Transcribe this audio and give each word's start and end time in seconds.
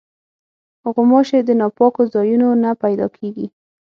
غوماشې 0.93 1.39
د 1.45 1.49
ناپاکو 1.59 2.03
ځایونو 2.13 2.47
نه 2.63 2.71
پیدا 2.83 3.07
کېږي. 3.17 3.47